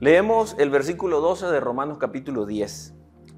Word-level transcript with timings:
Leemos 0.00 0.56
el 0.58 0.70
versículo 0.70 1.20
12 1.20 1.48
de 1.48 1.60
Romanos 1.60 1.98
capítulo 1.98 2.46
10. 2.46 2.94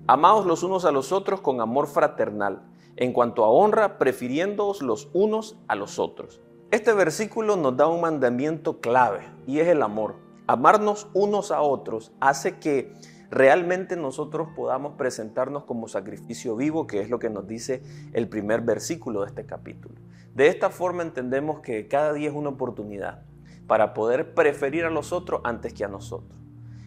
Amaos 0.06 0.46
los 0.46 0.62
unos 0.62 0.84
a 0.84 0.92
los 0.92 1.10
otros 1.10 1.40
con 1.40 1.60
amor 1.60 1.88
fraternal, 1.88 2.62
en 2.94 3.12
cuanto 3.12 3.44
a 3.44 3.50
honra, 3.50 3.98
prefiriéndoos 3.98 4.80
los 4.80 5.10
unos 5.12 5.58
a 5.66 5.74
los 5.74 5.98
otros. 5.98 6.40
Este 6.70 6.92
versículo 6.92 7.56
nos 7.56 7.76
da 7.76 7.88
un 7.88 8.00
mandamiento 8.00 8.80
clave 8.80 9.28
y 9.44 9.58
es 9.58 9.66
el 9.66 9.82
amor. 9.82 10.14
Amarnos 10.46 11.08
unos 11.14 11.50
a 11.50 11.62
otros 11.62 12.12
hace 12.20 12.60
que 12.60 12.94
realmente 13.28 13.96
nosotros 13.96 14.46
podamos 14.54 14.92
presentarnos 14.92 15.64
como 15.64 15.88
sacrificio 15.88 16.54
vivo, 16.54 16.86
que 16.86 17.00
es 17.00 17.10
lo 17.10 17.18
que 17.18 17.28
nos 17.28 17.48
dice 17.48 17.82
el 18.12 18.28
primer 18.28 18.60
versículo 18.60 19.22
de 19.22 19.26
este 19.26 19.46
capítulo. 19.46 19.96
De 20.32 20.46
esta 20.46 20.70
forma 20.70 21.02
entendemos 21.02 21.58
que 21.58 21.88
cada 21.88 22.12
día 22.12 22.28
es 22.28 22.36
una 22.36 22.50
oportunidad 22.50 23.24
para 23.66 23.94
poder 23.94 24.34
preferir 24.34 24.84
a 24.84 24.90
los 24.90 25.12
otros 25.12 25.40
antes 25.42 25.74
que 25.74 25.84
a 25.84 25.88
nosotros. 25.88 26.41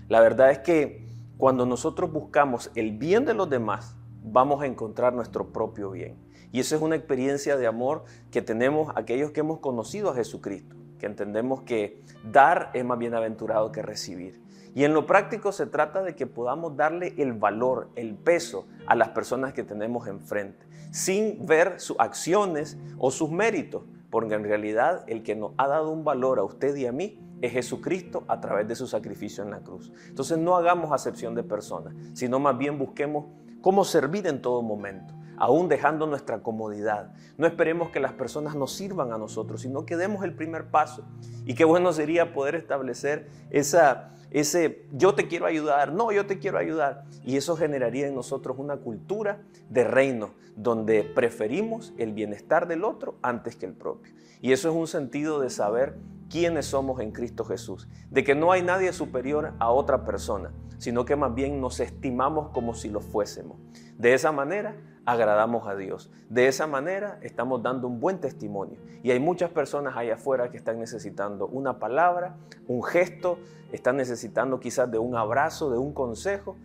La 0.08 0.20
verdad 0.20 0.52
es 0.52 0.60
que 0.60 1.08
cuando 1.38 1.66
nosotros 1.66 2.12
buscamos 2.12 2.72
el 2.76 2.92
bien 2.92 3.26
de 3.26 3.34
los 3.34 3.50
demás, 3.50 3.96
vamos 4.24 4.62
a 4.62 4.68
encontrar 4.68 5.14
nuestro 5.14 5.52
propio 5.52 5.90
bien. 5.90 6.16
Y 6.52 6.60
eso 6.60 6.76
es 6.76 6.82
una 6.84 6.96
experiencia 6.96 7.58
de 7.58 7.66
amor 7.66 8.06
que 8.30 8.44
tenemos 8.44 8.94
aquellos 8.96 9.32
que 9.32 9.40
hemos 9.40 9.60
conocido 9.60 10.12
a 10.12 10.16
Jesucristo, 10.16 10.76
que 11.00 11.08
entendemos 11.08 11.64
que 11.64 12.04
dar 12.24 12.70
es 12.76 12.86
más 12.86 13.00
bienaventurado 13.00 13.72
que 13.72 13.82
recibir. 13.82 14.40
Y 14.76 14.84
en 14.84 14.94
lo 14.94 15.08
práctico 15.08 15.52
se 15.52 15.66
trata 15.66 16.04
de 16.04 16.16
que 16.16 16.28
podamos 16.28 16.78
darle 16.78 17.16
el 17.18 17.34
valor, 17.34 17.90
el 17.96 18.14
peso 18.14 18.68
a 18.86 18.96
las 18.96 19.10
personas 19.10 19.54
que 19.54 19.64
tenemos 19.64 20.08
enfrente, 20.08 20.68
sin 20.92 21.48
ver 21.48 21.80
sus 21.80 21.98
acciones 22.00 22.78
o 23.00 23.10
sus 23.10 23.32
méritos, 23.32 23.84
porque 24.12 24.36
en 24.36 24.44
realidad 24.44 25.04
el 25.08 25.24
que 25.24 25.36
nos 25.36 25.54
ha 25.58 25.68
dado 25.68 25.90
un 25.90 26.04
valor 26.04 26.38
a 26.38 26.44
usted 26.44 26.76
y 26.76 26.86
a 26.86 26.92
mí 26.92 27.20
es 27.46 27.54
Jesucristo 27.54 28.24
a 28.28 28.40
través 28.40 28.68
de 28.68 28.76
su 28.76 28.88
sacrificio 28.88 29.44
en 29.44 29.52
la 29.52 29.60
cruz. 29.60 29.92
Entonces 30.08 30.38
no 30.38 30.56
hagamos 30.56 30.92
acepción 30.92 31.36
de 31.36 31.44
personas, 31.44 31.94
sino 32.14 32.40
más 32.40 32.58
bien 32.58 32.78
busquemos 32.78 33.26
cómo 33.62 33.84
servir 33.84 34.28
en 34.28 34.42
todo 34.42 34.62
momento, 34.62 35.14
aún 35.38 35.68
dejando 35.68 36.06
nuestra 36.06 36.44
comodidad. 36.44 37.14
No 37.38 37.48
esperemos 37.48 37.90
que 37.90 38.00
las 38.00 38.14
personas 38.14 38.56
nos 38.56 38.74
sirvan 38.74 39.12
a 39.12 39.18
nosotros, 39.18 39.62
sino 39.62 39.86
que 39.86 39.98
demos 39.98 40.24
el 40.24 40.36
primer 40.36 40.66
paso. 40.70 41.04
Y 41.46 41.56
qué 41.56 41.66
bueno 41.66 41.92
sería 41.94 42.34
poder 42.34 42.56
establecer 42.56 43.28
esa, 43.50 44.12
ese 44.30 44.86
yo 44.92 45.16
te 45.16 45.28
quiero 45.28 45.46
ayudar, 45.46 45.94
no, 45.94 46.12
yo 46.12 46.26
te 46.26 46.40
quiero 46.40 46.58
ayudar. 46.58 47.06
Y 47.24 47.38
eso 47.38 47.58
generaría 47.58 48.08
en 48.08 48.16
nosotros 48.16 48.58
una 48.60 48.78
cultura 48.78 49.42
de 49.70 49.84
reino, 49.84 50.32
donde 50.56 51.04
preferimos 51.04 51.94
el 51.98 52.14
bienestar 52.14 52.68
del 52.68 52.84
otro 52.84 53.16
antes 53.22 53.56
que 53.56 53.66
el 53.66 53.74
propio. 53.74 54.14
Y 54.42 54.52
eso 54.52 54.70
es 54.70 54.76
un 54.76 54.88
sentido 54.88 55.40
de 55.40 55.50
saber 55.50 55.98
quiénes 56.30 56.68
somos 56.68 57.00
en 57.00 57.12
Cristo 57.12 57.46
Jesús, 57.46 57.88
de 58.10 58.24
que 58.24 58.36
no 58.36 58.52
hay 58.52 58.62
nadie 58.62 58.94
superior 58.94 59.54
a 59.60 59.72
otra 59.72 60.06
persona, 60.06 60.52
sino 60.78 61.06
que 61.06 61.16
más 61.16 61.34
bien 61.34 61.62
nos 61.62 61.80
estimamos 61.80 62.50
como 62.50 62.74
si 62.74 62.90
lo 62.90 63.02
fuésemos. 63.02 63.58
De 63.98 64.14
esa 64.14 64.32
manera 64.32 64.76
agradamos 65.06 65.68
a 65.68 65.76
Dios. 65.76 66.12
De 66.30 66.48
esa 66.48 66.68
manera 66.68 67.20
estamos 67.22 67.62
dando 67.62 67.88
un 67.88 68.00
buen 68.00 68.20
testimonio. 68.20 68.80
Y 69.04 69.12
hay 69.12 69.20
muchas 69.20 69.52
personas 69.52 69.96
allá 69.96 70.16
afuera 70.16 70.50
que 70.50 70.58
están 70.58 70.80
necesitando 70.80 71.48
una 71.48 71.80
palabra, 71.80 72.38
un 72.68 72.84
gesto, 72.84 73.40
están 73.72 73.98
necesitando 73.98 74.60
quizás 74.60 74.90
de 74.92 74.98
un 74.98 75.16
abrazo, 75.16 75.70
de 75.70 75.78
un 75.78 75.94
consejo, 75.94 76.56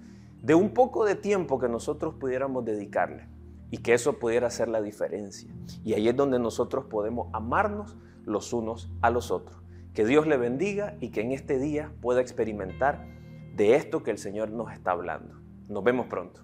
de 0.43 0.55
un 0.55 0.73
poco 0.73 1.05
de 1.05 1.15
tiempo 1.15 1.59
que 1.59 1.69
nosotros 1.69 2.15
pudiéramos 2.15 2.65
dedicarle 2.65 3.29
y 3.71 3.79
que 3.79 3.95
eso 3.95 4.19
pudiera 4.19 4.49
hacer 4.49 4.69
la 4.69 4.83
diferencia. 4.83 5.51
Y 5.85 5.95
ahí 5.95 6.09
es 6.09 6.17
donde 6.17 6.39
nosotros 6.39 6.87
podemos 6.87 7.29
amarnos 7.33 7.97
los 8.25 8.53
unos 8.53 8.91
a 9.01 9.11
los 9.11 9.31
otros. 9.31 9.63
Que 9.95 10.05
Dios 10.05 10.27
le 10.27 10.37
bendiga 10.37 10.97
y 11.01 11.11
que 11.11 11.21
en 11.21 11.33
este 11.33 11.59
día 11.59 11.93
pueda 12.01 12.21
experimentar 12.21 13.07
de 13.55 13.77
esto 13.77 14.03
que 14.03 14.11
el 14.11 14.19
Señor 14.19 14.51
nos 14.51 14.73
está 14.73 14.93
hablando. 14.93 15.41
Nos 15.69 15.85
vemos 15.85 16.07
pronto. 16.07 16.43